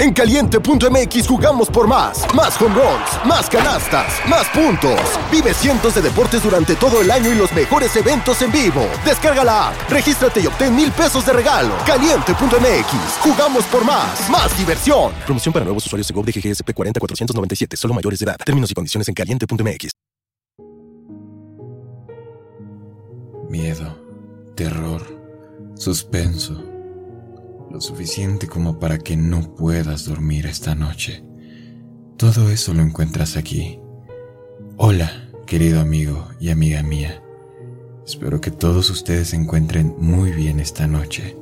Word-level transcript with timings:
En 0.00 0.14
caliente.mx 0.14 1.28
jugamos 1.28 1.68
por 1.68 1.86
más. 1.86 2.24
Más 2.34 2.58
home 2.58 2.74
runs, 2.74 3.26
más 3.26 3.50
canastas, 3.50 4.14
más 4.26 4.48
puntos. 4.48 4.98
Vive 5.30 5.52
cientos 5.52 5.94
de 5.94 6.00
deportes 6.00 6.42
durante 6.42 6.74
todo 6.74 7.02
el 7.02 7.10
año 7.10 7.30
y 7.30 7.34
los 7.34 7.52
mejores 7.52 7.94
eventos 7.96 8.40
en 8.40 8.50
vivo. 8.50 8.88
Descarga 9.04 9.44
la 9.44 9.68
app, 9.68 9.90
regístrate 9.90 10.40
y 10.40 10.46
obtén 10.46 10.74
mil 10.74 10.90
pesos 10.90 11.26
de 11.26 11.34
regalo. 11.34 11.74
Caliente.mx, 11.84 13.18
jugamos 13.20 13.64
por 13.66 13.84
más. 13.84 14.30
Más 14.30 14.56
diversión. 14.56 15.12
Promoción 15.26 15.52
para 15.52 15.66
nuevos 15.66 15.84
usuarios 15.84 16.08
de 16.08 16.14
GOV 16.14 16.24
de 16.24 16.32
GGSP 16.32 16.72
40497, 16.72 17.76
solo 17.76 17.92
mayores 17.92 18.20
de 18.20 18.24
edad. 18.24 18.38
Términos 18.42 18.70
y 18.70 18.74
condiciones 18.74 19.06
en 19.06 19.12
caliente.mx. 19.12 19.90
Miedo, 23.50 23.98
terror, 24.54 25.02
suspenso 25.74 26.69
lo 27.70 27.80
suficiente 27.80 28.48
como 28.48 28.78
para 28.78 28.98
que 28.98 29.16
no 29.16 29.54
puedas 29.54 30.04
dormir 30.04 30.46
esta 30.46 30.74
noche. 30.74 31.22
Todo 32.16 32.50
eso 32.50 32.74
lo 32.74 32.82
encuentras 32.82 33.36
aquí. 33.36 33.78
Hola, 34.76 35.30
querido 35.46 35.80
amigo 35.80 36.28
y 36.40 36.50
amiga 36.50 36.82
mía. 36.82 37.22
Espero 38.04 38.40
que 38.40 38.50
todos 38.50 38.90
ustedes 38.90 39.28
se 39.28 39.36
encuentren 39.36 39.94
muy 39.98 40.32
bien 40.32 40.58
esta 40.58 40.86
noche. 40.88 41.36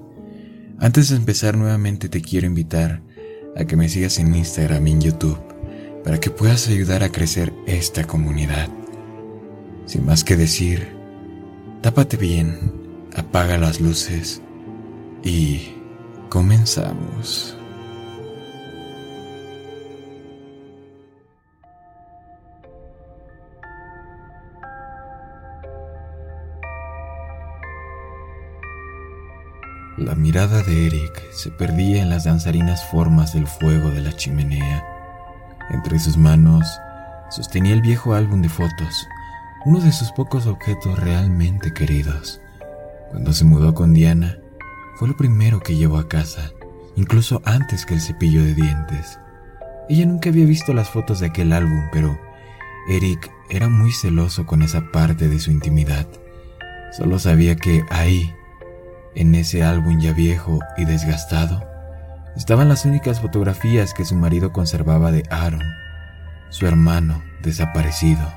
Antes 0.78 1.08
de 1.08 1.16
empezar 1.16 1.56
nuevamente 1.56 2.08
te 2.08 2.20
quiero 2.20 2.46
invitar 2.46 3.02
a 3.56 3.64
que 3.64 3.76
me 3.76 3.88
sigas 3.88 4.18
en 4.18 4.34
Instagram 4.34 4.86
y 4.86 4.92
en 4.92 5.00
YouTube 5.00 5.38
para 6.04 6.20
que 6.20 6.30
puedas 6.30 6.68
ayudar 6.68 7.02
a 7.02 7.10
crecer 7.10 7.54
esta 7.66 8.04
comunidad. 8.04 8.68
Sin 9.86 10.04
más 10.04 10.24
que 10.24 10.36
decir, 10.36 10.88
tápate 11.80 12.18
bien, 12.18 12.72
apaga 13.16 13.56
las 13.56 13.80
luces 13.80 14.42
y 15.24 15.77
Comenzamos. 16.28 17.56
La 29.96 30.14
mirada 30.14 30.62
de 30.62 30.86
Eric 30.86 31.32
se 31.32 31.50
perdía 31.50 32.02
en 32.02 32.10
las 32.10 32.24
danzarinas 32.24 32.84
formas 32.84 33.32
del 33.32 33.46
fuego 33.46 33.90
de 33.90 34.02
la 34.02 34.12
chimenea. 34.14 34.84
Entre 35.70 35.98
sus 35.98 36.18
manos 36.18 36.68
sostenía 37.30 37.72
el 37.72 37.80
viejo 37.80 38.12
álbum 38.12 38.42
de 38.42 38.50
fotos, 38.50 39.08
uno 39.64 39.80
de 39.80 39.92
sus 39.92 40.12
pocos 40.12 40.46
objetos 40.46 40.98
realmente 40.98 41.72
queridos. 41.72 42.40
Cuando 43.10 43.32
se 43.32 43.44
mudó 43.44 43.74
con 43.74 43.94
Diana, 43.94 44.38
fue 44.98 45.06
lo 45.06 45.16
primero 45.16 45.60
que 45.60 45.76
llevó 45.76 45.98
a 45.98 46.08
casa, 46.08 46.50
incluso 46.96 47.40
antes 47.44 47.86
que 47.86 47.94
el 47.94 48.00
cepillo 48.00 48.42
de 48.42 48.54
dientes. 48.54 49.20
Ella 49.88 50.06
nunca 50.06 50.28
había 50.28 50.44
visto 50.44 50.74
las 50.74 50.90
fotos 50.90 51.20
de 51.20 51.26
aquel 51.26 51.52
álbum, 51.52 51.84
pero 51.92 52.18
Eric 52.88 53.30
era 53.48 53.68
muy 53.68 53.92
celoso 53.92 54.44
con 54.44 54.60
esa 54.60 54.90
parte 54.90 55.28
de 55.28 55.38
su 55.38 55.52
intimidad. 55.52 56.08
Solo 56.90 57.20
sabía 57.20 57.54
que 57.54 57.84
ahí, 57.90 58.34
en 59.14 59.36
ese 59.36 59.62
álbum 59.62 60.00
ya 60.00 60.12
viejo 60.12 60.58
y 60.76 60.84
desgastado, 60.84 61.62
estaban 62.36 62.68
las 62.68 62.84
únicas 62.84 63.20
fotografías 63.20 63.94
que 63.94 64.04
su 64.04 64.16
marido 64.16 64.52
conservaba 64.52 65.12
de 65.12 65.22
Aaron, 65.30 65.62
su 66.48 66.66
hermano 66.66 67.22
desaparecido. 67.40 68.28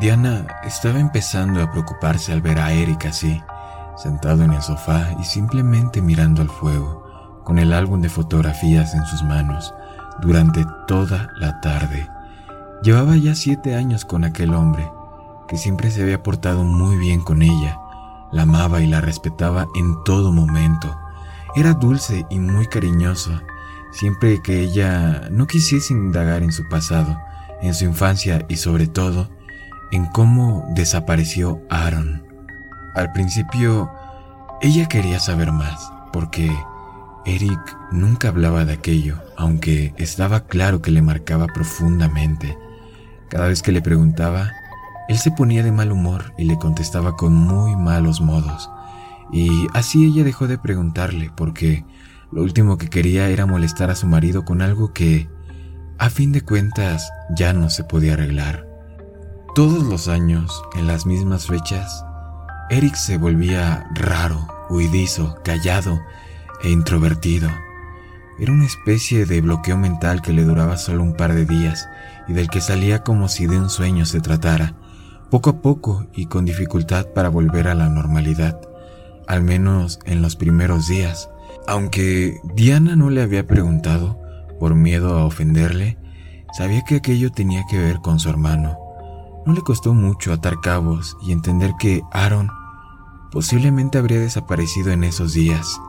Diana 0.00 0.48
estaba 0.64 0.98
empezando 0.98 1.62
a 1.62 1.70
preocuparse 1.70 2.32
al 2.32 2.42
ver 2.42 2.58
a 2.58 2.72
Eric 2.72 3.06
así 3.06 3.40
sentado 3.96 4.42
en 4.44 4.52
el 4.52 4.62
sofá 4.62 5.14
y 5.20 5.24
simplemente 5.24 6.02
mirando 6.02 6.42
al 6.42 6.48
fuego, 6.48 7.42
con 7.44 7.58
el 7.58 7.72
álbum 7.72 8.00
de 8.00 8.08
fotografías 8.08 8.94
en 8.94 9.04
sus 9.06 9.22
manos, 9.22 9.74
durante 10.20 10.64
toda 10.86 11.28
la 11.38 11.60
tarde. 11.60 12.08
Llevaba 12.82 13.16
ya 13.16 13.34
siete 13.34 13.74
años 13.74 14.04
con 14.04 14.24
aquel 14.24 14.54
hombre, 14.54 14.90
que 15.48 15.56
siempre 15.56 15.90
se 15.90 16.02
había 16.02 16.22
portado 16.22 16.64
muy 16.64 16.96
bien 16.96 17.22
con 17.22 17.42
ella, 17.42 17.78
la 18.32 18.42
amaba 18.42 18.80
y 18.80 18.86
la 18.86 19.00
respetaba 19.00 19.66
en 19.74 20.02
todo 20.04 20.32
momento. 20.32 20.94
Era 21.54 21.72
dulce 21.72 22.26
y 22.28 22.38
muy 22.38 22.66
cariñoso, 22.66 23.40
siempre 23.92 24.42
que 24.42 24.60
ella 24.60 25.28
no 25.30 25.46
quisiese 25.46 25.94
indagar 25.94 26.42
en 26.42 26.52
su 26.52 26.68
pasado, 26.68 27.16
en 27.62 27.74
su 27.74 27.84
infancia 27.84 28.44
y 28.48 28.56
sobre 28.56 28.86
todo 28.86 29.30
en 29.92 30.06
cómo 30.06 30.66
desapareció 30.74 31.60
Aaron. 31.70 32.25
Al 32.96 33.12
principio, 33.12 33.90
ella 34.62 34.88
quería 34.88 35.20
saber 35.20 35.52
más, 35.52 35.92
porque 36.14 36.50
Eric 37.26 37.60
nunca 37.92 38.28
hablaba 38.28 38.64
de 38.64 38.72
aquello, 38.72 39.18
aunque 39.36 39.92
estaba 39.98 40.46
claro 40.46 40.80
que 40.80 40.90
le 40.90 41.02
marcaba 41.02 41.46
profundamente. 41.46 42.56
Cada 43.28 43.48
vez 43.48 43.60
que 43.60 43.70
le 43.70 43.82
preguntaba, 43.82 44.50
él 45.10 45.18
se 45.18 45.30
ponía 45.30 45.62
de 45.62 45.72
mal 45.72 45.92
humor 45.92 46.32
y 46.38 46.44
le 46.44 46.58
contestaba 46.58 47.16
con 47.16 47.34
muy 47.34 47.76
malos 47.76 48.22
modos. 48.22 48.70
Y 49.30 49.66
así 49.74 50.06
ella 50.06 50.24
dejó 50.24 50.46
de 50.46 50.56
preguntarle, 50.56 51.30
porque 51.36 51.84
lo 52.32 52.42
último 52.42 52.78
que 52.78 52.88
quería 52.88 53.28
era 53.28 53.44
molestar 53.44 53.90
a 53.90 53.94
su 53.94 54.06
marido 54.06 54.46
con 54.46 54.62
algo 54.62 54.94
que, 54.94 55.28
a 55.98 56.08
fin 56.08 56.32
de 56.32 56.40
cuentas, 56.40 57.12
ya 57.34 57.52
no 57.52 57.68
se 57.68 57.84
podía 57.84 58.14
arreglar. 58.14 58.66
Todos 59.54 59.84
los 59.84 60.08
años, 60.08 60.62
en 60.76 60.86
las 60.86 61.04
mismas 61.04 61.46
fechas, 61.46 62.05
Eric 62.68 62.96
se 62.96 63.16
volvía 63.16 63.86
raro, 63.94 64.48
huidizo, 64.68 65.38
callado 65.44 66.00
e 66.64 66.70
introvertido. 66.70 67.48
Era 68.40 68.52
una 68.52 68.66
especie 68.66 69.24
de 69.24 69.40
bloqueo 69.40 69.76
mental 69.76 70.20
que 70.20 70.32
le 70.32 70.42
duraba 70.42 70.76
solo 70.76 71.04
un 71.04 71.14
par 71.14 71.32
de 71.32 71.46
días 71.46 71.88
y 72.26 72.32
del 72.32 72.50
que 72.50 72.60
salía 72.60 73.04
como 73.04 73.28
si 73.28 73.46
de 73.46 73.56
un 73.56 73.70
sueño 73.70 74.04
se 74.04 74.20
tratara, 74.20 74.74
poco 75.30 75.50
a 75.50 75.62
poco 75.62 76.08
y 76.12 76.26
con 76.26 76.44
dificultad 76.44 77.06
para 77.14 77.28
volver 77.28 77.68
a 77.68 77.76
la 77.76 77.88
normalidad, 77.88 78.60
al 79.28 79.44
menos 79.44 80.00
en 80.04 80.20
los 80.20 80.34
primeros 80.34 80.88
días. 80.88 81.30
Aunque 81.68 82.40
Diana 82.56 82.96
no 82.96 83.10
le 83.10 83.22
había 83.22 83.46
preguntado, 83.46 84.20
por 84.58 84.74
miedo 84.74 85.16
a 85.16 85.24
ofenderle, 85.24 85.98
sabía 86.52 86.82
que 86.82 86.96
aquello 86.96 87.30
tenía 87.30 87.62
que 87.70 87.78
ver 87.78 87.98
con 87.98 88.18
su 88.18 88.28
hermano. 88.28 88.85
No 89.46 89.52
le 89.52 89.62
costó 89.62 89.94
mucho 89.94 90.32
atar 90.32 90.60
cabos 90.60 91.16
y 91.22 91.30
entender 91.30 91.76
que 91.78 92.02
Aaron 92.10 92.50
posiblemente 93.30 93.96
habría 93.96 94.18
desaparecido 94.18 94.90
en 94.90 95.04
esos 95.04 95.34
días. 95.34 95.80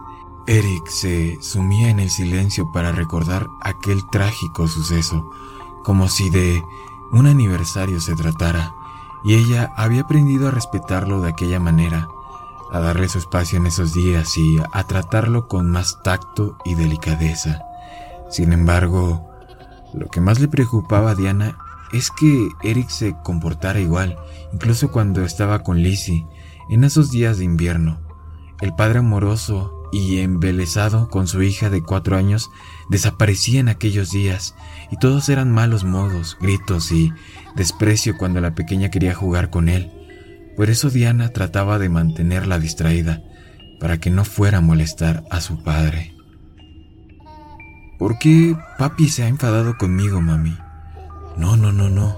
Eric 0.45 0.87
se 0.87 1.39
sumía 1.41 1.89
en 1.89 1.99
el 1.99 2.11
silencio 2.11 2.71
para 2.71 2.91
recordar 2.91 3.47
aquel 3.63 3.99
trágico 4.11 4.67
suceso, 4.67 5.27
como 5.83 6.07
si 6.07 6.29
de 6.29 6.63
un 7.11 7.25
aniversario 7.25 7.99
se 7.99 8.15
tratara, 8.15 8.71
y 9.23 9.33
ella 9.33 9.73
había 9.75 10.01
aprendido 10.01 10.47
a 10.47 10.51
respetarlo 10.51 11.21
de 11.21 11.29
aquella 11.29 11.59
manera, 11.59 12.07
a 12.71 12.79
darle 12.79 13.09
su 13.09 13.17
espacio 13.17 13.57
en 13.57 13.65
esos 13.65 13.91
días 13.91 14.37
y 14.37 14.59
a 14.71 14.83
tratarlo 14.83 15.47
con 15.47 15.71
más 15.71 16.03
tacto 16.03 16.57
y 16.63 16.75
delicadeza. 16.75 17.63
Sin 18.29 18.53
embargo, 18.53 19.27
lo 19.95 20.07
que 20.09 20.21
más 20.21 20.39
le 20.39 20.47
preocupaba 20.47 21.11
a 21.11 21.15
Diana 21.15 21.57
es 21.93 22.11
que 22.11 22.49
Eric 22.63 22.89
se 22.89 23.15
comportara 23.23 23.79
igual, 23.79 24.17
incluso 24.53 24.91
cuando 24.91 25.23
estaba 25.23 25.63
con 25.63 25.81
Lizzie. 25.81 26.25
En 26.69 26.83
esos 26.83 27.11
días 27.11 27.37
de 27.37 27.45
invierno, 27.45 27.99
el 28.61 28.73
padre 28.73 28.99
amoroso 28.99 29.89
y 29.91 30.19
embelesado 30.19 31.09
con 31.09 31.27
su 31.27 31.41
hija 31.41 31.69
de 31.69 31.81
cuatro 31.81 32.17
años 32.17 32.49
desaparecía 32.89 33.59
en 33.59 33.69
aquellos 33.69 34.11
días, 34.11 34.55
y 34.91 34.97
todos 34.97 35.29
eran 35.29 35.51
malos 35.51 35.83
modos, 35.83 36.37
gritos 36.41 36.91
y 36.91 37.13
desprecio 37.55 38.17
cuando 38.17 38.41
la 38.41 38.55
pequeña 38.55 38.89
quería 38.89 39.13
jugar 39.13 39.49
con 39.49 39.69
él. 39.69 39.91
Por 40.55 40.69
eso 40.69 40.89
Diana 40.89 41.29
trataba 41.29 41.79
de 41.79 41.89
mantenerla 41.89 42.59
distraída, 42.59 43.21
para 43.79 43.99
que 43.99 44.09
no 44.09 44.25
fuera 44.25 44.57
a 44.57 44.61
molestar 44.61 45.23
a 45.29 45.39
su 45.39 45.63
padre. 45.63 46.15
¿Por 47.99 48.17
qué 48.19 48.55
papi 48.77 49.07
se 49.07 49.23
ha 49.23 49.27
enfadado 49.27 49.77
conmigo, 49.77 50.21
mami? 50.21 50.57
No, 51.37 51.55
no, 51.57 51.71
no, 51.71 51.89
no. 51.89 52.17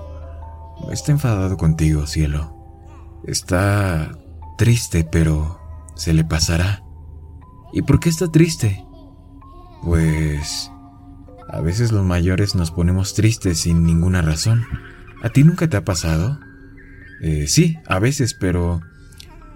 Está 0.92 1.12
enfadado 1.12 1.58
contigo, 1.58 2.08
cielo. 2.08 2.56
Está 3.26 4.12
triste, 4.58 5.04
pero 5.04 5.60
se 5.96 6.14
le 6.14 6.24
pasará. 6.24 6.84
¿Y 7.74 7.82
por 7.82 8.00
qué 8.00 8.10
está 8.10 8.32
triste? 8.32 8.84
Pues... 9.84 10.72
A 11.52 11.62
veces 11.62 11.92
los 11.92 12.06
mayores 12.06 12.54
nos 12.54 12.70
ponemos 12.70 13.16
tristes 13.16 13.62
sin 13.62 13.84
ninguna 13.84 14.22
razón. 14.22 14.66
¿A 15.24 15.30
ti 15.30 15.44
nunca 15.44 15.68
te 15.68 15.78
ha 15.78 15.84
pasado? 15.84 16.40
Eh, 17.22 17.48
sí, 17.48 17.78
a 17.88 18.00
veces, 18.00 18.34
pero... 18.34 18.82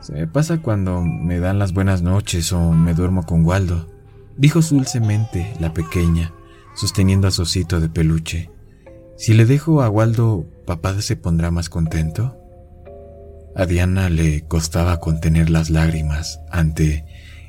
Se 0.01 0.12
me 0.12 0.27
pasa 0.27 0.57
cuando 0.57 1.01
me 1.01 1.39
dan 1.39 1.60
las 1.60 1.71
buenas 1.71 2.01
noches 2.01 2.51
o 2.51 2.74
me 2.74 2.94
duermo 2.94 3.25
con 3.25 3.45
Waldo, 3.45 3.88
dijo 4.36 4.60
dulcemente 4.60 5.54
la 5.62 5.74
pequeña, 5.74 6.33
sosteniendo 6.75 7.30
a 7.30 7.31
su 7.31 7.44
osito 7.44 7.80
de 7.80 7.88
peluche. 7.88 8.50
Si 9.24 9.34
le 9.34 9.46
dejo 9.46 9.81
a 9.81 9.90
Waldo, 9.90 10.46
¿papá 10.66 11.02
se 11.02 11.16
pondrá 11.16 11.50
más 11.50 11.70
contento? 11.70 12.38
A 13.56 13.66
Diana 13.66 14.10
le 14.10 14.42
costaba 14.42 15.00
contener 15.00 15.50
las 15.50 15.70
lágrimas 15.70 16.42
ante 16.52 17.06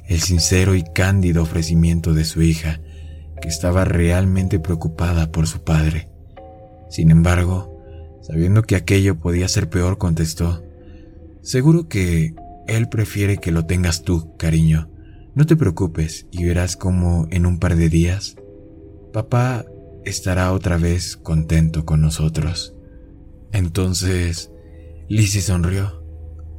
el 0.06 0.20
sincero 0.20 0.76
y 0.76 0.84
cándido 0.84 1.42
ofrecimiento 1.42 2.14
de 2.14 2.24
su 2.26 2.42
hija, 2.42 2.80
que 3.42 3.48
estaba 3.48 3.84
realmente 3.84 4.60
preocupada 4.60 5.32
por 5.32 5.48
su 5.48 5.64
padre. 5.64 6.08
Sin 6.90 7.10
embargo, 7.10 7.82
sabiendo 8.22 8.62
que 8.62 8.76
aquello 8.76 9.18
podía 9.18 9.48
ser 9.48 9.68
peor, 9.68 9.98
contestó, 9.98 10.62
Seguro 11.42 11.88
que 11.88 12.36
él 12.68 12.88
prefiere 12.88 13.38
que 13.38 13.50
lo 13.50 13.66
tengas 13.66 14.04
tú, 14.04 14.36
cariño. 14.36 14.90
No 15.34 15.44
te 15.44 15.56
preocupes 15.56 16.28
y 16.30 16.44
verás 16.44 16.76
cómo 16.76 17.26
en 17.32 17.46
un 17.46 17.58
par 17.58 17.74
de 17.74 17.88
días 17.88 18.36
papá 19.12 19.64
estará 20.04 20.52
otra 20.52 20.76
vez 20.76 21.16
contento 21.16 21.84
con 21.84 22.00
nosotros. 22.00 22.74
Entonces, 23.52 24.50
Lizzie 25.08 25.40
sonrió, 25.40 26.04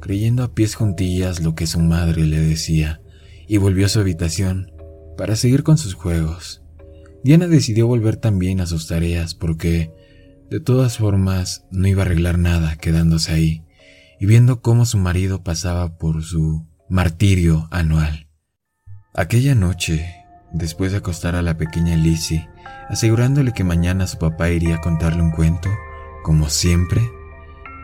creyendo 0.00 0.42
a 0.42 0.54
pies 0.54 0.74
juntillas 0.74 1.40
lo 1.42 1.54
que 1.54 1.66
su 1.66 1.80
madre 1.80 2.24
le 2.26 2.40
decía, 2.40 3.00
y 3.48 3.58
volvió 3.58 3.86
a 3.86 3.88
su 3.88 4.00
habitación 4.00 4.72
para 5.16 5.36
seguir 5.36 5.62
con 5.62 5.78
sus 5.78 5.94
juegos. 5.94 6.62
Diana 7.24 7.48
decidió 7.48 7.86
volver 7.86 8.16
también 8.16 8.60
a 8.60 8.66
sus 8.66 8.86
tareas 8.86 9.34
porque, 9.34 9.92
de 10.50 10.60
todas 10.60 10.98
formas, 10.98 11.64
no 11.70 11.88
iba 11.88 12.02
a 12.02 12.06
arreglar 12.06 12.38
nada 12.38 12.76
quedándose 12.76 13.32
ahí 13.32 13.62
y 14.20 14.26
viendo 14.26 14.60
cómo 14.62 14.86
su 14.86 14.98
marido 14.98 15.42
pasaba 15.42 15.98
por 15.98 16.22
su 16.22 16.66
martirio 16.88 17.68
anual. 17.70 18.28
Aquella 19.12 19.54
noche, 19.54 20.14
después 20.56 20.92
de 20.92 20.98
acostar 20.98 21.36
a 21.36 21.42
la 21.42 21.56
pequeña 21.56 21.96
Lizzie, 21.96 22.48
asegurándole 22.88 23.52
que 23.52 23.64
mañana 23.64 24.06
su 24.06 24.18
papá 24.18 24.50
iría 24.50 24.76
a 24.76 24.80
contarle 24.80 25.22
un 25.22 25.30
cuento, 25.30 25.70
como 26.22 26.48
siempre, 26.48 27.02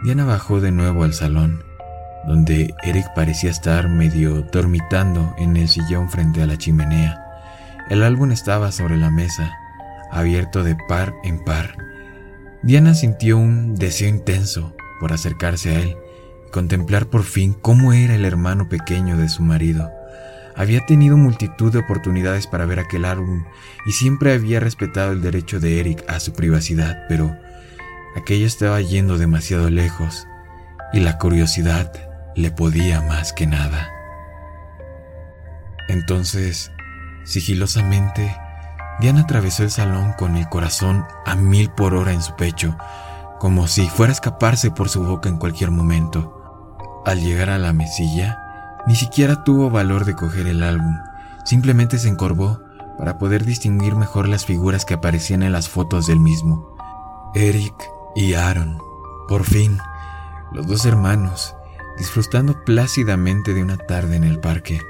Diana 0.04 0.24
bajó 0.24 0.60
de 0.60 0.72
nuevo 0.72 1.04
al 1.04 1.14
salón, 1.14 1.64
donde 2.26 2.74
Eric 2.82 3.06
parecía 3.14 3.50
estar 3.50 3.88
medio 3.88 4.42
dormitando 4.42 5.34
en 5.38 5.56
el 5.56 5.69
sillón 5.69 6.08
frente 6.10 6.42
a 6.42 6.46
la 6.46 6.58
chimenea. 6.58 7.24
El 7.88 8.02
álbum 8.02 8.32
estaba 8.32 8.72
sobre 8.72 8.96
la 8.96 9.10
mesa, 9.10 9.52
abierto 10.10 10.64
de 10.64 10.76
par 10.88 11.14
en 11.24 11.44
par. 11.44 11.76
Diana 12.62 12.94
sintió 12.94 13.38
un 13.38 13.74
deseo 13.74 14.08
intenso 14.08 14.74
por 15.00 15.12
acercarse 15.12 15.76
a 15.76 15.80
él 15.80 15.96
contemplar 16.52 17.06
por 17.06 17.24
fin 17.24 17.54
cómo 17.54 17.92
era 17.92 18.14
el 18.14 18.24
hermano 18.24 18.69
pequeño 18.69 19.16
de 19.16 19.28
su 19.28 19.42
marido. 19.42 19.90
Había 20.56 20.84
tenido 20.87 21.16
multitud 21.16 21.72
de 21.72 21.78
oportunidades 21.78 22.46
para 22.46 22.66
ver 22.66 22.78
aquel 22.78 23.04
álbum 23.04 23.44
y 23.87 23.93
siempre 23.93 24.32
había 24.34 24.60
respetado 24.60 25.12
el 25.12 25.22
derecho 25.22 25.60
de 25.60 25.81
Eric 25.81 26.04
a 26.08 26.20
su 26.20 26.32
privacidad, 26.32 27.04
pero 27.08 27.34
aquello 28.16 28.46
estaba 28.46 28.81
yendo 28.81 29.19
demasiado 29.19 29.70
lejos 29.70 30.26
y 30.93 31.00
la 31.00 31.19
curiosidad 31.19 31.93
le 32.37 32.50
podía 32.50 33.00
más 33.00 33.32
que 33.32 33.46
nada. 33.46 33.90
Entonces, 35.88 36.70
sigilosamente, 37.25 38.37
Diana 39.00 39.22
atravesó 39.22 39.62
el 39.62 39.70
salón 39.70 40.12
con 40.12 40.37
el 40.37 40.48
corazón 40.48 41.05
a 41.26 41.34
mil 41.34 41.70
por 41.70 41.94
hora 41.94 42.12
en 42.12 42.22
su 42.22 42.37
pecho, 42.37 42.76
como 43.38 43.66
si 43.66 43.88
fuera 43.88 44.12
a 44.12 44.14
escaparse 44.14 44.70
por 44.70 44.88
su 44.88 45.02
boca 45.02 45.28
en 45.28 45.38
cualquier 45.38 45.70
momento. 45.70 46.38
Al 47.05 47.20
llegar 47.20 47.50
a 47.50 47.58
la 47.58 47.72
mesilla, 47.72 48.42
ni 48.87 48.96
siquiera 48.96 49.44
tuvo 49.44 49.70
valor 49.70 50.05
de 50.05 50.14
coger 50.14 50.46
el 50.46 50.62
álbum, 50.62 50.96
simplemente 51.44 51.99
se 51.99 52.08
encorvó 52.08 52.61
para 52.99 53.19
poder 53.19 53.44
distinguir 53.44 53.94
mejor 53.96 54.29
las 54.29 54.44
figuras 54.44 54.84
que 54.84 54.94
aparecían 54.94 55.43
en 55.43 55.52
las 55.52 55.69
fotos 55.69 56.06
del 56.06 56.20
mismo. 56.20 56.76
Eric 57.34 57.75
y 58.14 58.34
Aaron, 58.34 58.79
por 59.29 59.44
fin, 59.44 59.79
los 60.52 60.67
dos 60.67 60.84
hermanos, 60.84 61.55
disfrutando 61.99 62.62
plácidamente 62.64 63.55
de 63.55 63.62
una 63.62 63.79
tarde 63.79 64.17
en 64.17 64.25
el 64.25 64.38
parque. 64.38 64.81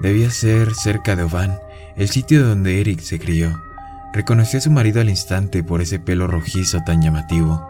Debía 0.00 0.30
ser 0.30 0.74
cerca 0.74 1.16
de 1.16 1.24
Ovan, 1.24 1.58
el 1.96 2.08
sitio 2.08 2.46
donde 2.46 2.80
Eric 2.80 3.00
se 3.00 3.18
crió. 3.18 3.60
Reconoció 4.12 4.58
a 4.58 4.62
su 4.62 4.70
marido 4.70 5.00
al 5.00 5.10
instante 5.10 5.62
por 5.62 5.80
ese 5.82 5.98
pelo 5.98 6.26
rojizo 6.26 6.80
tan 6.86 7.02
llamativo, 7.02 7.68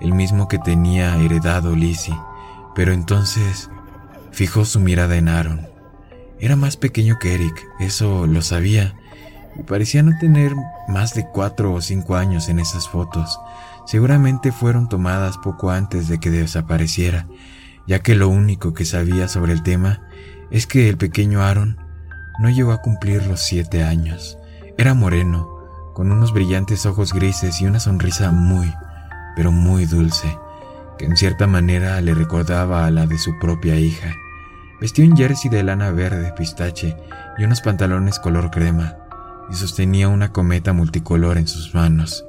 el 0.00 0.12
mismo 0.12 0.48
que 0.48 0.58
tenía 0.58 1.16
heredado 1.16 1.74
Lizzie. 1.74 2.14
Pero 2.74 2.92
entonces 2.92 3.70
fijó 4.34 4.64
su 4.64 4.80
mirada 4.80 5.16
en 5.16 5.28
Aaron. 5.28 5.68
Era 6.40 6.56
más 6.56 6.76
pequeño 6.76 7.18
que 7.20 7.34
Eric, 7.34 7.64
eso 7.78 8.26
lo 8.26 8.42
sabía, 8.42 8.94
y 9.56 9.62
parecía 9.62 10.02
no 10.02 10.10
tener 10.18 10.52
más 10.88 11.14
de 11.14 11.24
cuatro 11.32 11.72
o 11.72 11.80
cinco 11.80 12.16
años 12.16 12.48
en 12.48 12.58
esas 12.58 12.88
fotos. 12.88 13.38
Seguramente 13.86 14.50
fueron 14.50 14.88
tomadas 14.88 15.38
poco 15.38 15.70
antes 15.70 16.08
de 16.08 16.18
que 16.18 16.30
desapareciera, 16.30 17.28
ya 17.86 18.00
que 18.00 18.16
lo 18.16 18.28
único 18.28 18.74
que 18.74 18.84
sabía 18.84 19.28
sobre 19.28 19.52
el 19.52 19.62
tema 19.62 20.02
es 20.50 20.66
que 20.66 20.88
el 20.88 20.96
pequeño 20.96 21.40
Aaron 21.40 21.78
no 22.40 22.50
llegó 22.50 22.72
a 22.72 22.82
cumplir 22.82 23.24
los 23.26 23.40
siete 23.40 23.84
años. 23.84 24.36
Era 24.76 24.94
moreno, 24.94 25.48
con 25.94 26.10
unos 26.10 26.32
brillantes 26.32 26.86
ojos 26.86 27.12
grises 27.12 27.60
y 27.60 27.66
una 27.66 27.78
sonrisa 27.78 28.32
muy, 28.32 28.74
pero 29.36 29.52
muy 29.52 29.86
dulce 29.86 30.36
que 30.98 31.06
en 31.06 31.16
cierta 31.16 31.46
manera 31.46 32.00
le 32.00 32.14
recordaba 32.14 32.86
a 32.86 32.90
la 32.90 33.06
de 33.06 33.18
su 33.18 33.38
propia 33.38 33.76
hija. 33.76 34.14
Vestía 34.84 35.06
un 35.06 35.16
jersey 35.16 35.50
de 35.50 35.62
lana 35.62 35.92
verde 35.92 36.34
pistache 36.36 36.94
y 37.38 37.44
unos 37.44 37.62
pantalones 37.62 38.18
color 38.18 38.50
crema, 38.50 38.98
y 39.50 39.54
sostenía 39.54 40.08
una 40.08 40.30
cometa 40.30 40.74
multicolor 40.74 41.38
en 41.38 41.48
sus 41.48 41.74
manos. 41.74 42.26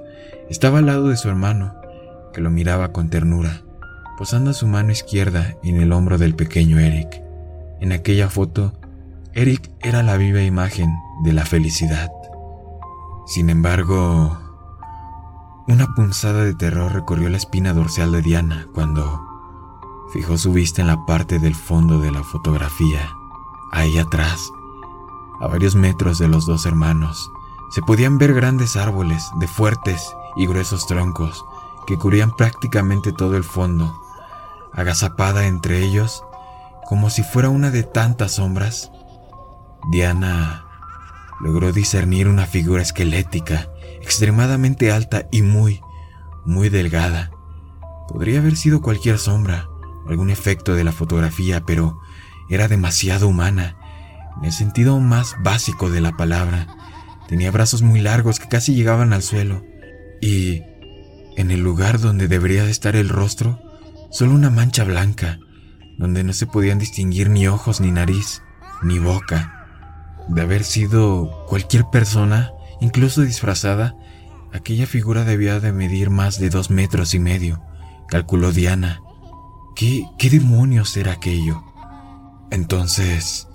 Estaba 0.50 0.80
al 0.80 0.86
lado 0.86 1.10
de 1.10 1.18
su 1.18 1.28
hermano, 1.28 1.76
que 2.32 2.40
lo 2.40 2.50
miraba 2.50 2.94
con 2.94 3.10
ternura, 3.10 3.64
posando 4.18 4.54
su 4.54 4.68
mano 4.68 4.94
izquierda 4.94 5.58
en 5.64 5.82
el 5.82 5.92
hombro 5.92 6.18
del 6.18 6.34
pequeño 6.34 6.80
Eric. 6.80 7.22
En 7.82 7.92
aquella 7.92 8.30
foto, 8.30 8.72
Eric 9.34 9.70
era 9.82 10.02
la 10.02 10.16
viva 10.16 10.42
imagen 10.42 10.96
de 11.26 11.34
la 11.34 11.44
felicidad. 11.44 12.10
Sin 13.28 13.50
embargo, 13.50 14.40
una 15.68 15.94
punzada 15.94 16.46
de 16.46 16.54
terror 16.54 16.94
recorrió 16.94 17.28
la 17.28 17.36
espina 17.36 17.74
dorsal 17.74 18.14
de 18.14 18.22
Diana 18.22 18.70
cuando 18.74 19.25
fijó 20.12 20.38
su 20.38 20.52
vista 20.52 20.82
en 20.82 20.88
la 20.88 21.06
parte 21.06 21.40
del 21.40 21.56
fondo 21.56 22.00
de 22.00 22.12
la 22.12 22.24
fotografía. 22.24 23.10
Ahí 23.72 23.98
atrás, 23.98 24.52
a 25.42 25.48
varios 25.48 25.76
metros 25.76 26.18
de 26.18 26.28
los 26.28 26.46
dos 26.46 26.66
hermanos, 26.66 27.30
se 27.72 27.82
podían 27.82 28.18
ver 28.18 28.34
grandes 28.34 28.76
árboles 28.78 29.30
de 29.40 29.48
fuertes 29.48 30.16
y 30.36 30.48
gruesos 30.48 30.88
troncos 30.88 31.44
que 31.88 31.98
cubrían 31.98 32.36
prácticamente 32.36 33.12
todo 33.12 33.38
el 33.38 33.44
fondo, 33.44 33.94
agazapada 34.74 35.46
entre 35.46 35.84
ellos 35.84 36.24
como 36.86 37.10
si 37.10 37.24
fuera 37.24 37.50
una 37.50 37.72
de 37.72 37.84
tantas 37.84 38.34
sombras. 38.34 38.92
Diana 39.92 40.66
logró 41.42 41.72
discernir 41.72 42.28
una 42.28 42.46
figura 42.46 42.82
esquelética 42.82 43.70
extremadamente 44.02 44.92
alta 44.92 45.28
y 45.32 45.42
muy, 45.42 45.82
muy 46.46 46.70
delgada. 46.70 47.32
Podría 48.08 48.40
haber 48.40 48.56
sido 48.56 48.82
cualquier 48.82 49.18
sombra, 49.18 49.68
algún 50.08 50.30
efecto 50.30 50.76
de 50.76 50.84
la 50.84 50.92
fotografía, 50.92 51.66
pero 51.66 52.00
era 52.50 52.68
demasiado 52.68 53.28
humana, 53.28 53.78
en 54.38 54.46
el 54.46 54.52
sentido 54.52 55.00
más 55.00 55.36
básico 55.44 55.90
de 55.90 56.02
la 56.02 56.18
palabra. 56.18 56.68
Tenía 57.28 57.52
brazos 57.52 57.82
muy 57.82 58.02
largos 58.02 58.40
que 58.40 58.48
casi 58.48 58.76
llegaban 58.76 59.14
al 59.14 59.24
suelo, 59.24 59.64
y 60.22 60.62
en 61.38 61.52
el 61.52 61.62
lugar 61.62 62.00
donde 62.00 62.28
debería 62.28 62.64
de 62.64 62.72
estar 62.72 62.96
el 62.96 63.10
rostro, 63.10 63.60
solo 64.12 64.34
una 64.34 64.50
mancha 64.50 64.84
blanca, 64.84 65.40
donde 65.98 66.24
no 66.24 66.34
se 66.34 66.48
podían 66.48 66.80
distinguir 66.80 67.30
ni 67.30 67.48
ojos, 67.48 67.82
ni 67.82 67.92
nariz, 67.92 68.42
ni 68.84 69.00
boca. 69.00 69.52
De 70.28 70.42
haber 70.42 70.64
sido 70.64 71.46
cualquier 71.48 71.86
persona, 71.92 72.52
Incluso 72.80 73.22
disfrazada, 73.22 73.96
aquella 74.54 74.86
figura 74.86 75.24
debía 75.24 75.60
de 75.60 75.72
medir 75.72 76.10
más 76.10 76.40
de 76.40 76.50
dos 76.50 76.70
metros 76.70 77.14
y 77.14 77.20
medio, 77.20 77.62
calculó 78.08 78.52
Diana. 78.52 79.02
¿Qué, 79.76 80.06
qué 80.18 80.30
demonios 80.30 80.96
era 80.96 81.12
aquello? 81.12 81.62
Entonces, 82.50 83.48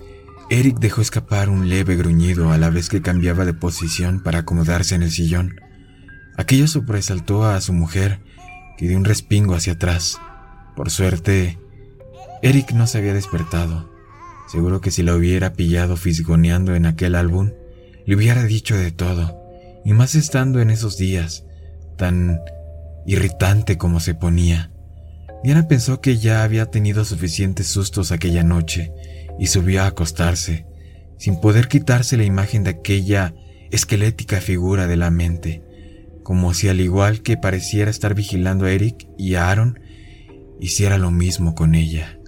Eric 0.51 0.77
dejó 0.79 1.01
escapar 1.01 1.49
un 1.49 1.69
leve 1.69 1.95
gruñido 1.95 2.51
a 2.51 2.57
la 2.57 2.69
vez 2.69 2.89
que 2.89 3.01
cambiaba 3.01 3.45
de 3.45 3.53
posición 3.53 4.21
para 4.21 4.39
acomodarse 4.39 4.93
en 4.95 5.01
el 5.01 5.11
sillón. 5.11 5.55
Aquello 6.37 6.67
sobresaltó 6.67 7.45
a 7.45 7.59
su 7.61 7.73
mujer, 7.73 8.19
que 8.77 8.87
dio 8.87 8.97
un 8.97 9.05
respingo 9.05 9.55
hacia 9.55 9.73
atrás. 9.73 10.19
Por 10.75 10.91
suerte, 10.91 11.57
Eric 12.41 12.71
no 12.73 12.85
se 12.85 12.97
había 12.97 13.13
despertado. 13.13 13.89
Seguro 14.47 14.81
que 14.81 14.91
si 14.91 15.03
la 15.03 15.15
hubiera 15.15 15.53
pillado 15.53 15.97
fisgoneando 15.97 16.75
en 16.75 16.85
aquel 16.85 17.15
álbum, 17.15 17.51
le 18.05 18.15
hubiera 18.15 18.43
dicho 18.43 18.75
de 18.75 18.91
todo, 18.91 19.39
y 19.85 19.93
más 19.93 20.15
estando 20.15 20.59
en 20.59 20.69
esos 20.69 20.97
días, 20.97 21.45
tan 21.97 22.41
irritante 23.05 23.77
como 23.77 23.99
se 23.99 24.15
ponía. 24.15 24.71
Diana 25.43 25.67
pensó 25.67 26.01
que 26.01 26.17
ya 26.17 26.43
había 26.43 26.67
tenido 26.67 27.03
suficientes 27.03 27.67
sustos 27.67 28.11
aquella 28.11 28.43
noche 28.43 28.93
y 29.39 29.47
subió 29.47 29.83
a 29.83 29.87
acostarse, 29.87 30.65
sin 31.17 31.41
poder 31.41 31.67
quitarse 31.67 32.17
la 32.17 32.23
imagen 32.23 32.63
de 32.63 32.71
aquella 32.71 33.33
esquelética 33.71 34.39
figura 34.39 34.87
de 34.87 34.97
la 34.97 35.09
mente, 35.09 35.63
como 36.23 36.53
si 36.53 36.67
al 36.69 36.79
igual 36.79 37.21
que 37.21 37.37
pareciera 37.37 37.89
estar 37.89 38.13
vigilando 38.13 38.65
a 38.65 38.71
Eric 38.71 39.07
y 39.17 39.35
a 39.35 39.49
Aaron, 39.49 39.79
hiciera 40.59 40.97
lo 40.97 41.09
mismo 41.09 41.55
con 41.55 41.73
ella. 41.73 42.19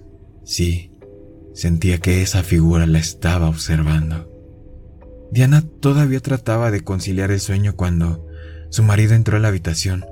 Sí, 0.44 0.90
sentía 1.54 1.98
que 1.98 2.22
esa 2.22 2.42
figura 2.42 2.86
la 2.86 2.98
estaba 2.98 3.48
observando. 3.48 4.30
Diana 5.30 5.62
todavía 5.80 6.20
trataba 6.20 6.70
de 6.70 6.82
conciliar 6.82 7.30
el 7.30 7.40
sueño 7.40 7.76
cuando 7.76 8.26
su 8.70 8.82
marido 8.82 9.14
entró 9.14 9.36
a 9.36 9.40
la 9.40 9.48
habitación, 9.48 10.04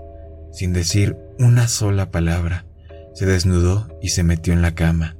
sin 0.52 0.72
decir 0.72 1.16
una 1.38 1.66
sola 1.66 2.10
palabra. 2.10 2.66
Se 3.14 3.26
desnudó 3.26 3.88
y 4.00 4.08
se 4.08 4.22
metió 4.22 4.52
en 4.52 4.62
la 4.62 4.74
cama. 4.74 5.16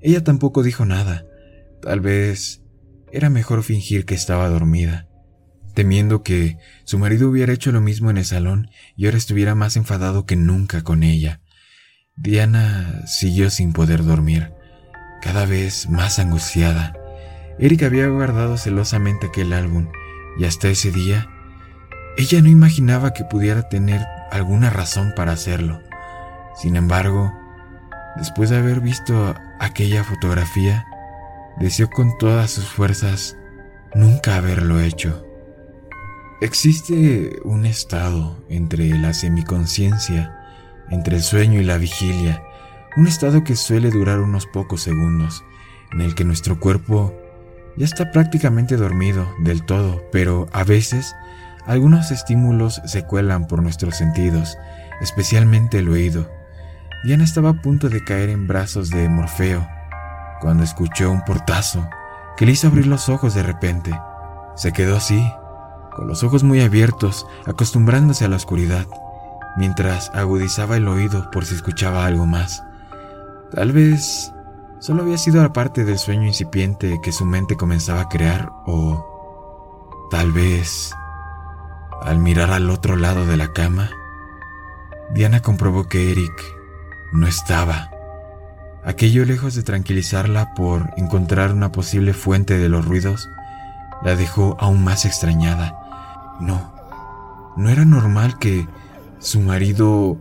Ella 0.00 0.24
tampoco 0.24 0.62
dijo 0.62 0.84
nada. 0.84 1.26
Tal 1.82 2.00
vez 2.00 2.62
era 3.12 3.30
mejor 3.30 3.62
fingir 3.62 4.04
que 4.04 4.14
estaba 4.14 4.48
dormida, 4.48 5.08
temiendo 5.74 6.22
que 6.22 6.58
su 6.84 6.98
marido 6.98 7.28
hubiera 7.28 7.52
hecho 7.52 7.72
lo 7.72 7.80
mismo 7.80 8.10
en 8.10 8.18
el 8.18 8.24
salón 8.24 8.70
y 8.96 9.06
ahora 9.06 9.18
estuviera 9.18 9.54
más 9.54 9.76
enfadado 9.76 10.26
que 10.26 10.36
nunca 10.36 10.82
con 10.82 11.02
ella. 11.02 11.40
Diana 12.16 13.06
siguió 13.06 13.50
sin 13.50 13.72
poder 13.72 14.04
dormir, 14.04 14.52
cada 15.22 15.46
vez 15.46 15.88
más 15.88 16.18
angustiada. 16.18 16.94
Eric 17.58 17.82
había 17.82 18.08
guardado 18.08 18.56
celosamente 18.56 19.28
aquel 19.28 19.52
álbum 19.52 19.88
y 20.38 20.44
hasta 20.44 20.68
ese 20.68 20.90
día 20.90 21.28
ella 22.16 22.42
no 22.42 22.48
imaginaba 22.48 23.12
que 23.12 23.24
pudiera 23.24 23.68
tener 23.68 24.00
alguna 24.30 24.70
razón 24.70 25.12
para 25.16 25.32
hacerlo. 25.32 25.82
Sin 26.54 26.76
embargo, 26.76 27.32
después 28.16 28.50
de 28.50 28.58
haber 28.58 28.80
visto 28.80 29.34
aquella 29.58 30.04
fotografía, 30.04 30.86
deseó 31.58 31.88
con 31.90 32.16
todas 32.18 32.50
sus 32.50 32.66
fuerzas 32.66 33.36
nunca 33.94 34.36
haberlo 34.36 34.80
hecho. 34.80 35.24
Existe 36.40 37.38
un 37.44 37.66
estado 37.66 38.42
entre 38.48 38.88
la 38.98 39.12
semiconciencia, 39.12 40.36
entre 40.88 41.16
el 41.16 41.22
sueño 41.22 41.60
y 41.60 41.64
la 41.64 41.76
vigilia, 41.76 42.42
un 42.96 43.06
estado 43.06 43.44
que 43.44 43.56
suele 43.56 43.90
durar 43.90 44.20
unos 44.20 44.46
pocos 44.46 44.82
segundos, 44.82 45.44
en 45.92 46.00
el 46.00 46.14
que 46.14 46.24
nuestro 46.24 46.58
cuerpo 46.58 47.14
ya 47.76 47.84
está 47.84 48.10
prácticamente 48.10 48.76
dormido 48.76 49.28
del 49.40 49.64
todo, 49.64 50.02
pero 50.12 50.48
a 50.52 50.64
veces 50.64 51.14
algunos 51.66 52.10
estímulos 52.10 52.80
se 52.86 53.04
cuelan 53.04 53.46
por 53.46 53.62
nuestros 53.62 53.96
sentidos, 53.96 54.58
especialmente 55.00 55.78
el 55.78 55.88
oído. 55.88 56.39
Diana 57.02 57.24
estaba 57.24 57.50
a 57.50 57.54
punto 57.54 57.88
de 57.88 58.04
caer 58.04 58.28
en 58.28 58.46
brazos 58.46 58.90
de 58.90 59.08
Morfeo, 59.08 59.66
cuando 60.40 60.64
escuchó 60.64 61.10
un 61.10 61.24
portazo 61.24 61.88
que 62.36 62.44
le 62.44 62.52
hizo 62.52 62.68
abrir 62.68 62.86
los 62.86 63.08
ojos 63.08 63.34
de 63.34 63.42
repente. 63.42 63.98
Se 64.54 64.72
quedó 64.72 64.96
así, 64.96 65.24
con 65.96 66.08
los 66.08 66.22
ojos 66.22 66.44
muy 66.44 66.60
abiertos, 66.60 67.26
acostumbrándose 67.46 68.26
a 68.26 68.28
la 68.28 68.36
oscuridad, 68.36 68.86
mientras 69.56 70.10
agudizaba 70.14 70.76
el 70.76 70.88
oído 70.88 71.30
por 71.30 71.46
si 71.46 71.54
escuchaba 71.54 72.04
algo 72.04 72.26
más. 72.26 72.62
Tal 73.50 73.72
vez 73.72 74.30
solo 74.78 75.02
había 75.02 75.16
sido 75.16 75.42
la 75.42 75.54
parte 75.54 75.86
del 75.86 75.98
sueño 75.98 76.26
incipiente 76.26 77.00
que 77.02 77.12
su 77.12 77.24
mente 77.24 77.56
comenzaba 77.56 78.02
a 78.02 78.08
crear 78.10 78.52
o 78.66 80.08
tal 80.10 80.32
vez 80.32 80.92
al 82.02 82.18
mirar 82.18 82.50
al 82.50 82.68
otro 82.68 82.96
lado 82.96 83.26
de 83.26 83.38
la 83.38 83.52
cama, 83.54 83.90
Diana 85.12 85.40
comprobó 85.40 85.88
que 85.88 86.12
Eric 86.12 86.59
no 87.12 87.26
estaba. 87.26 87.90
Aquello 88.84 89.24
lejos 89.24 89.54
de 89.54 89.62
tranquilizarla 89.62 90.54
por 90.54 90.90
encontrar 90.96 91.52
una 91.52 91.72
posible 91.72 92.14
fuente 92.14 92.58
de 92.58 92.68
los 92.68 92.84
ruidos, 92.84 93.28
la 94.02 94.16
dejó 94.16 94.56
aún 94.60 94.82
más 94.82 95.04
extrañada. 95.04 95.76
No, 96.40 96.74
no 97.56 97.68
era 97.68 97.84
normal 97.84 98.38
que 98.38 98.66
su 99.18 99.40
marido 99.40 100.18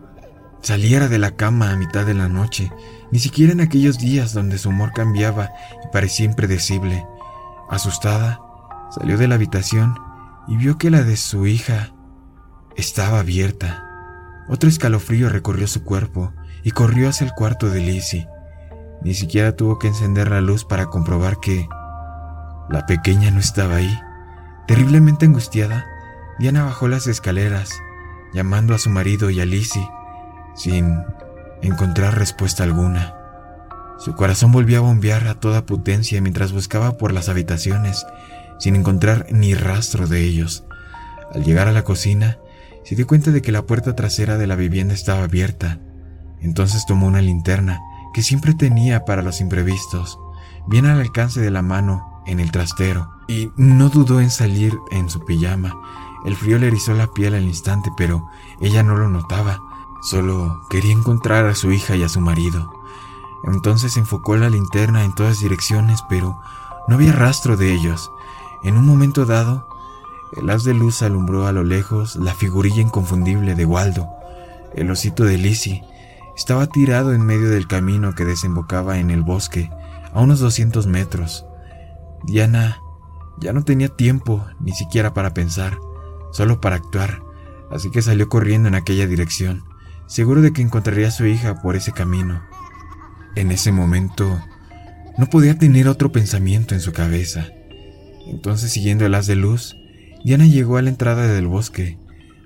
saliera 0.62 1.08
de 1.08 1.20
la 1.20 1.32
cama 1.32 1.72
a 1.72 1.78
mitad 1.78 2.06
de 2.06 2.14
la 2.14 2.28
noche, 2.28 2.72
ni 3.12 3.20
siquiera 3.20 3.54
en 3.54 3.62
aquellos 3.62 3.98
días 3.98 4.34
donde 4.34 4.58
su 4.58 4.70
humor 4.70 4.92
cambiaba 4.94 5.50
y 5.86 5.88
parecía 5.94 6.26
impredecible. 6.26 7.06
Asustada, 7.70 8.40
salió 8.92 9.18
de 9.18 9.28
la 9.28 9.36
habitación 9.36 9.96
y 10.48 10.58
vio 10.58 10.78
que 10.78 10.90
la 10.90 11.04
de 11.04 11.16
su 11.16 11.48
hija 11.48 11.94
estaba 12.76 13.20
abierta. 13.20 13.86
Otro 14.50 14.68
escalofrío 14.68 15.30
recorrió 15.30 15.68
su 15.68 15.84
cuerpo 15.84 16.34
y 16.64 16.72
corrió 16.72 17.10
hacia 17.10 17.26
el 17.26 17.34
cuarto 17.34 17.70
de 17.70 17.80
Lizzie. 17.80 18.28
Ni 19.02 19.14
siquiera 19.14 19.56
tuvo 19.56 19.80
que 19.80 19.88
encender 19.88 20.30
la 20.30 20.42
luz 20.42 20.66
para 20.66 20.88
comprobar 20.88 21.40
que 21.40 21.68
la 22.70 22.86
pequeña 22.86 23.32
no 23.32 23.40
estaba 23.40 23.76
ahí. 23.76 24.00
Terriblemente 24.68 25.26
angustiada, 25.26 25.86
Diana 26.38 26.64
bajó 26.64 26.88
las 26.88 27.08
escaleras, 27.08 27.72
llamando 28.34 28.76
a 28.76 28.78
su 28.78 28.90
marido 28.90 29.30
y 29.30 29.42
a 29.42 29.46
Lizzie, 29.46 29.88
sin 30.56 31.04
encontrar 31.62 32.18
respuesta 32.18 32.64
alguna. 32.64 33.16
Su 33.98 34.16
corazón 34.16 34.52
volvió 34.52 34.78
a 34.78 34.82
bombear 34.82 35.28
a 35.28 35.36
toda 35.36 35.66
potencia 35.66 36.22
mientras 36.22 36.52
buscaba 36.54 36.98
por 36.98 37.12
las 37.12 37.28
habitaciones, 37.28 38.06
sin 38.60 38.76
encontrar 38.76 39.28
ni 39.32 39.54
rastro 39.54 40.08
de 40.08 40.22
ellos. 40.22 40.64
Al 41.34 41.44
llegar 41.44 41.68
a 41.68 41.74
la 41.74 41.84
cocina, 41.84 42.38
se 42.84 42.96
dio 42.96 43.08
cuenta 43.08 43.32
de 43.32 43.42
que 43.42 43.52
la 43.52 43.64
puerta 43.64 43.96
trasera 43.96 44.38
de 44.38 44.48
la 44.48 44.56
vivienda 44.56 44.94
estaba 44.94 45.24
abierta. 45.24 45.80
Entonces 46.42 46.86
tomó 46.86 47.08
una 47.08 47.22
linterna 47.22 47.82
que 48.14 48.24
siempre 48.24 48.54
tenía 48.54 49.06
para 49.06 49.22
los 49.22 49.42
imprevistos, 49.42 50.20
bien 50.68 50.86
al 50.86 51.00
alcance 51.00 51.40
de 51.42 51.52
la 51.52 51.62
mano 51.62 52.22
en 52.26 52.40
el 52.40 52.52
trastero, 52.52 53.10
y 53.28 53.52
no 53.56 53.90
dudó 53.90 54.22
en 54.22 54.32
salir 54.32 54.78
en 54.92 55.10
su 55.10 55.24
pijama. 55.26 55.76
El 56.26 56.36
frío 56.36 56.58
le 56.58 56.68
erizó 56.68 56.94
la 56.94 57.08
piel 57.08 57.36
al 57.36 57.44
instante, 57.44 57.92
pero 57.96 58.28
ella 58.60 58.84
no 58.84 58.96
lo 58.96 59.10
notaba. 59.10 59.60
Solo 60.02 60.62
quería 60.70 60.92
encontrar 60.92 61.46
a 61.46 61.56
su 61.56 61.72
hija 61.72 61.96
y 61.96 62.04
a 62.04 62.10
su 62.10 62.20
marido. 62.20 62.72
Entonces 63.46 63.98
enfocó 63.98 64.36
la 64.36 64.50
linterna 64.50 65.04
en 65.04 65.16
todas 65.16 65.40
direcciones, 65.40 66.04
pero 66.10 66.40
no 66.88 66.96
había 66.96 67.14
rastro 67.14 67.56
de 67.56 67.74
ellos. 67.74 68.12
En 68.64 68.78
un 68.78 68.86
momento 68.86 69.26
dado, 69.26 69.68
el 70.36 70.50
haz 70.50 70.64
de 70.64 70.74
luz 70.74 71.02
alumbró 71.02 71.48
a 71.48 71.52
lo 71.52 71.64
lejos 71.64 72.16
la 72.16 72.34
figurilla 72.34 72.82
inconfundible 72.82 73.56
de 73.56 73.66
Waldo, 73.66 74.08
el 74.76 74.92
osito 74.92 75.24
de 75.24 75.38
Lizzie, 75.38 75.84
estaba 76.40 76.68
tirado 76.68 77.14
en 77.14 77.26
medio 77.26 77.50
del 77.50 77.68
camino 77.68 78.16
que 78.16 78.24
desembocaba 78.24 79.00
en 79.00 79.12
el 79.12 79.24
bosque, 79.24 79.70
a 80.14 80.22
unos 80.22 80.40
200 80.40 80.88
metros. 80.88 81.46
Diana 82.24 82.80
ya 83.42 83.52
no 83.52 83.66
tenía 83.66 83.90
tiempo 83.90 84.48
ni 84.62 84.72
siquiera 84.72 85.14
para 85.14 85.34
pensar, 85.34 85.78
solo 86.32 86.62
para 86.62 86.78
actuar, 86.78 87.22
así 87.70 87.92
que 87.92 88.02
salió 88.02 88.30
corriendo 88.30 88.70
en 88.70 88.76
aquella 88.76 89.06
dirección, 89.06 89.66
seguro 90.08 90.42
de 90.42 90.54
que 90.54 90.62
encontraría 90.62 91.10
a 91.10 91.12
su 91.12 91.26
hija 91.26 91.62
por 91.62 91.76
ese 91.76 91.92
camino. 91.92 92.42
En 93.36 93.52
ese 93.52 93.74
momento, 93.74 94.42
no 95.18 95.26
podía 95.26 95.58
tener 95.58 95.90
otro 95.90 96.14
pensamiento 96.14 96.74
en 96.74 96.80
su 96.80 96.94
cabeza. 96.94 97.48
Entonces, 98.28 98.72
siguiendo 98.72 99.06
el 99.06 99.14
haz 99.14 99.28
de 99.28 99.36
luz, 99.36 99.76
Diana 100.24 100.46
llegó 100.46 100.78
a 100.78 100.82
la 100.82 100.90
entrada 100.90 101.28
del 101.28 101.48
bosque, 101.48 102.00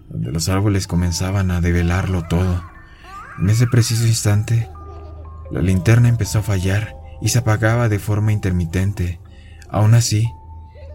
donde 0.09 0.31
los 0.31 0.50
árboles 0.50 0.88
comenzaban 0.88 1.51
a 1.51 1.62
develarlo 1.62 2.23
todo. 2.23 2.72
En 3.39 3.49
ese 3.49 3.67
preciso 3.67 4.05
instante, 4.05 4.69
la 5.51 5.61
linterna 5.61 6.09
empezó 6.09 6.39
a 6.39 6.43
fallar 6.43 6.95
y 7.21 7.29
se 7.29 7.39
apagaba 7.39 7.89
de 7.89 7.99
forma 7.99 8.31
intermitente. 8.31 9.19
Aún 9.69 9.93
así, 9.93 10.29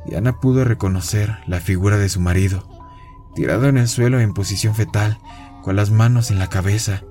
Diana 0.07 0.41
pudo 0.41 0.65
reconocer 0.65 1.39
la 1.47 1.61
figura 1.61 1.97
de 1.97 2.09
su 2.09 2.21
marido, 2.21 2.69
tirado 3.35 3.69
en 3.69 3.79
el 3.79 3.89
suelo 3.89 4.21
en 4.21 4.35
posición 4.35 4.75
fetal, 4.75 5.19
con 5.63 5.77
las 5.77 5.91
manos 5.91 6.31
en 6.31 6.39
la 6.39 6.49
cabeza. 6.49 7.03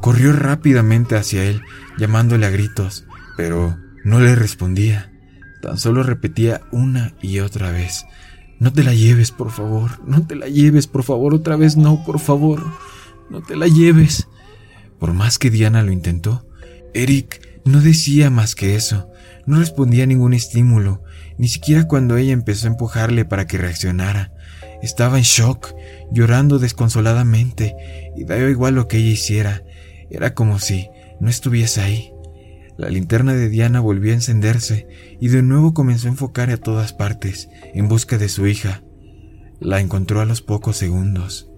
Corrió 0.00 0.32
rápidamente 0.32 1.16
hacia 1.16 1.44
él, 1.44 1.62
llamándole 1.98 2.46
a 2.46 2.50
gritos, 2.50 3.04
pero 3.36 3.76
no 4.04 4.20
le 4.20 4.34
respondía. 4.34 5.12
Tan 5.60 5.76
solo 5.76 6.02
repetía 6.02 6.62
una 6.72 7.12
y 7.20 7.40
otra 7.40 7.70
vez, 7.70 8.06
no 8.58 8.72
te 8.72 8.82
la 8.82 8.94
lleves, 8.94 9.30
por 9.30 9.50
favor, 9.50 10.00
no 10.06 10.26
te 10.26 10.36
la 10.36 10.46
lleves, 10.46 10.86
por 10.86 11.02
favor, 11.02 11.34
otra 11.34 11.56
vez 11.56 11.76
no, 11.76 12.04
por 12.04 12.20
favor, 12.20 12.62
no 13.28 13.42
te 13.42 13.56
la 13.56 13.66
lleves. 13.66 14.26
Por 15.00 15.14
más 15.14 15.38
que 15.38 15.50
Diana 15.50 15.82
lo 15.82 15.90
intentó, 15.90 16.46
Eric 16.94 17.40
no 17.64 17.80
decía 17.80 18.30
más 18.30 18.54
que 18.54 18.76
eso, 18.76 19.10
no 19.46 19.58
respondía 19.58 20.04
a 20.04 20.06
ningún 20.06 20.34
estímulo, 20.34 21.02
ni 21.38 21.48
siquiera 21.48 21.88
cuando 21.88 22.18
ella 22.18 22.32
empezó 22.32 22.66
a 22.66 22.70
empujarle 22.70 23.24
para 23.24 23.46
que 23.46 23.58
reaccionara. 23.58 24.32
Estaba 24.82 25.16
en 25.16 25.24
shock, 25.24 25.74
llorando 26.12 26.58
desconsoladamente, 26.58 27.74
y 28.16 28.24
daba 28.24 28.48
igual 28.50 28.74
lo 28.74 28.88
que 28.88 28.98
ella 28.98 29.10
hiciera, 29.10 29.64
era 30.10 30.34
como 30.34 30.58
si 30.58 30.88
no 31.18 31.30
estuviese 31.30 31.80
ahí. 31.80 32.12
La 32.76 32.88
linterna 32.88 33.34
de 33.34 33.48
Diana 33.48 33.80
volvió 33.80 34.12
a 34.12 34.14
encenderse 34.14 34.86
y 35.20 35.28
de 35.28 35.42
nuevo 35.42 35.74
comenzó 35.74 36.08
a 36.08 36.12
enfocar 36.12 36.50
a 36.50 36.56
todas 36.56 36.92
partes 36.92 37.48
en 37.74 37.88
busca 37.88 38.16
de 38.16 38.28
su 38.28 38.46
hija. 38.46 38.82
La 39.60 39.80
encontró 39.80 40.20
a 40.20 40.24
los 40.24 40.40
pocos 40.40 40.78
segundos, 40.78 41.50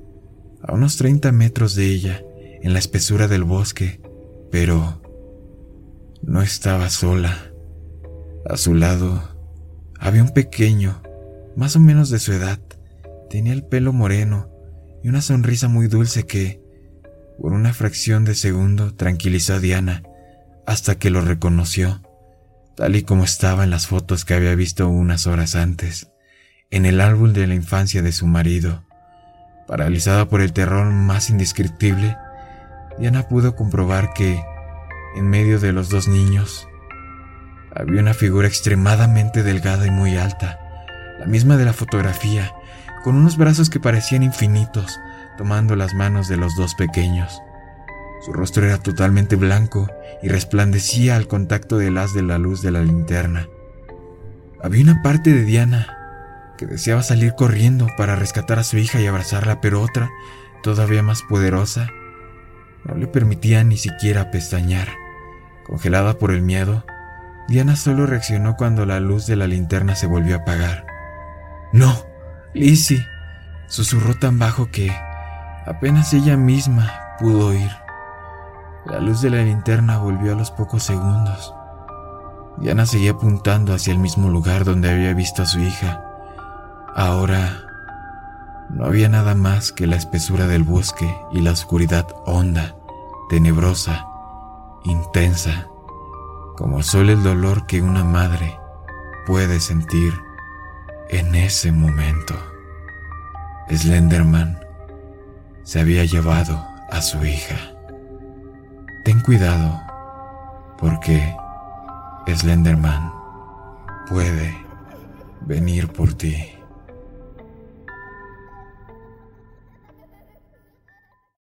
a 0.62 0.74
unos 0.74 0.96
30 0.96 1.30
metros 1.30 1.76
de 1.76 1.86
ella, 1.86 2.22
en 2.62 2.72
la 2.72 2.78
espesura 2.78 3.28
del 3.28 3.44
bosque, 3.44 4.00
pero 4.50 5.02
no 6.22 6.42
estaba 6.42 6.88
sola. 6.90 7.52
A 8.48 8.56
su 8.56 8.74
lado 8.74 9.22
había 9.98 10.22
un 10.22 10.30
pequeño, 10.30 11.02
más 11.56 11.76
o 11.76 11.80
menos 11.80 12.10
de 12.10 12.18
su 12.18 12.32
edad. 12.32 12.58
Tenía 13.30 13.52
el 13.52 13.64
pelo 13.64 13.92
moreno 13.92 14.50
y 15.02 15.08
una 15.08 15.22
sonrisa 15.22 15.68
muy 15.68 15.88
dulce 15.88 16.24
que, 16.26 16.62
por 17.38 17.52
una 17.52 17.72
fracción 17.72 18.24
de 18.24 18.34
segundo, 18.34 18.94
tranquilizó 18.94 19.54
a 19.54 19.58
Diana 19.58 20.02
hasta 20.66 20.96
que 20.96 21.10
lo 21.10 21.20
reconoció, 21.22 22.02
tal 22.76 22.94
y 22.94 23.02
como 23.02 23.24
estaba 23.24 23.64
en 23.64 23.70
las 23.70 23.86
fotos 23.86 24.24
que 24.24 24.34
había 24.34 24.54
visto 24.54 24.88
unas 24.88 25.26
horas 25.26 25.56
antes. 25.56 26.08
en 26.70 26.86
el 26.86 27.02
árbol 27.02 27.34
de 27.34 27.46
la 27.46 27.54
infancia 27.54 28.00
de 28.00 28.12
su 28.12 28.26
marido. 28.26 28.84
Paralizada 29.68 30.26
por 30.28 30.40
el 30.40 30.54
terror 30.54 30.90
más 30.90 31.28
indescriptible, 31.28 32.16
Diana 32.98 33.28
pudo 33.28 33.56
comprobar 33.56 34.12
que, 34.14 34.42
en 35.16 35.28
medio 35.28 35.58
de 35.58 35.72
los 35.72 35.88
dos 35.88 36.08
niños, 36.08 36.68
había 37.74 38.00
una 38.00 38.14
figura 38.14 38.48
extremadamente 38.48 39.42
delgada 39.42 39.86
y 39.86 39.90
muy 39.90 40.16
alta, 40.16 40.58
la 41.18 41.26
misma 41.26 41.56
de 41.56 41.64
la 41.64 41.72
fotografía, 41.72 42.52
con 43.02 43.16
unos 43.16 43.36
brazos 43.36 43.70
que 43.70 43.80
parecían 43.80 44.22
infinitos, 44.22 44.98
tomando 45.38 45.76
las 45.76 45.94
manos 45.94 46.28
de 46.28 46.36
los 46.36 46.54
dos 46.56 46.74
pequeños. 46.74 47.40
Su 48.24 48.32
rostro 48.32 48.64
era 48.64 48.78
totalmente 48.78 49.36
blanco 49.36 49.88
y 50.22 50.28
resplandecía 50.28 51.16
al 51.16 51.26
contacto 51.26 51.78
del 51.78 51.98
haz 51.98 52.14
de 52.14 52.22
la 52.22 52.38
luz 52.38 52.62
de 52.62 52.70
la 52.70 52.82
linterna. 52.82 53.48
Había 54.62 54.84
una 54.84 55.02
parte 55.02 55.32
de 55.32 55.44
Diana 55.44 55.98
que 56.56 56.66
deseaba 56.66 57.02
salir 57.02 57.34
corriendo 57.34 57.88
para 57.96 58.14
rescatar 58.14 58.60
a 58.60 58.64
su 58.64 58.78
hija 58.78 59.00
y 59.00 59.06
abrazarla, 59.06 59.60
pero 59.60 59.80
otra, 59.80 60.10
todavía 60.62 61.02
más 61.02 61.22
poderosa, 61.22 61.88
no 62.84 62.94
le 62.94 63.06
permitía 63.06 63.64
ni 63.64 63.76
siquiera 63.76 64.30
pestañear. 64.30 64.88
Congelada 65.64 66.18
por 66.18 66.32
el 66.32 66.42
miedo, 66.42 66.84
Diana 67.48 67.76
solo 67.76 68.06
reaccionó 68.06 68.56
cuando 68.56 68.86
la 68.86 69.00
luz 69.00 69.26
de 69.26 69.36
la 69.36 69.46
linterna 69.46 69.94
se 69.94 70.06
volvió 70.06 70.36
a 70.36 70.38
apagar. 70.38 70.86
No, 71.72 71.94
Lizzie, 72.54 73.06
susurró 73.68 74.14
tan 74.14 74.38
bajo 74.38 74.70
que 74.70 74.92
apenas 75.66 76.12
ella 76.12 76.36
misma 76.36 77.16
pudo 77.18 77.48
oír. 77.48 77.70
La 78.86 78.98
luz 78.98 79.22
de 79.22 79.30
la 79.30 79.42
linterna 79.42 79.98
volvió 79.98 80.32
a 80.32 80.36
los 80.36 80.50
pocos 80.50 80.82
segundos. 80.82 81.54
Diana 82.58 82.84
seguía 82.84 83.12
apuntando 83.12 83.72
hacia 83.72 83.92
el 83.92 83.98
mismo 83.98 84.28
lugar 84.28 84.64
donde 84.64 84.90
había 84.90 85.14
visto 85.14 85.42
a 85.42 85.46
su 85.46 85.60
hija. 85.60 86.04
Ahora 86.94 87.71
no 88.72 88.86
había 88.86 89.08
nada 89.08 89.34
más 89.34 89.72
que 89.72 89.86
la 89.86 89.96
espesura 89.96 90.46
del 90.46 90.62
bosque 90.62 91.14
y 91.32 91.40
la 91.40 91.52
oscuridad 91.52 92.06
honda, 92.24 92.76
tenebrosa, 93.28 94.06
intensa, 94.84 95.68
como 96.56 96.82
solo 96.82 97.12
el 97.12 97.22
dolor 97.22 97.66
que 97.66 97.82
una 97.82 98.04
madre 98.04 98.58
puede 99.26 99.60
sentir 99.60 100.12
en 101.10 101.34
ese 101.34 101.70
momento. 101.70 102.34
Slenderman 103.70 104.58
se 105.62 105.80
había 105.80 106.04
llevado 106.04 106.66
a 106.90 107.00
su 107.02 107.24
hija. 107.24 107.56
Ten 109.04 109.20
cuidado, 109.20 109.80
porque 110.78 111.34
Slenderman 112.26 113.12
puede 114.08 114.56
venir 115.42 115.88
por 115.88 116.14
ti. 116.14 116.61